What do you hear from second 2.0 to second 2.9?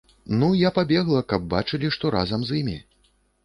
разам з імі.